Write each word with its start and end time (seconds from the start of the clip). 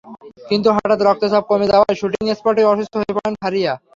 কিন্তু 0.49 0.67
হঠাৎ 0.75 0.99
রক্তচাপ 1.03 1.43
কমে 1.49 1.67
যাওয়ায় 1.71 1.97
শুটিং 1.99 2.23
স্পটেই 2.39 2.69
অসুস্থ 2.71 2.93
হয়ে 2.99 3.15
পড়েন 3.17 3.33
ফারিয়া। 3.41 3.73